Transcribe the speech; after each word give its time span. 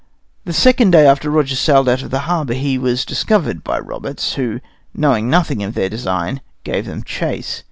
The 0.45 0.51
second 0.53 0.89
day 0.89 1.05
after 1.05 1.29
Rogers 1.29 1.59
sailed 1.59 1.87
out 1.87 2.01
of 2.01 2.09
the 2.09 2.21
harbor 2.21 2.55
he 2.55 2.79
was 2.79 3.05
discovered 3.05 3.63
by 3.63 3.77
Roberts, 3.77 4.33
who, 4.33 4.59
knowing 4.95 5.29
nothing 5.29 5.61
of 5.61 5.75
their 5.75 5.89
design, 5.89 6.41
gave 6.63 6.87
them 6.87 7.03
chase. 7.03 7.59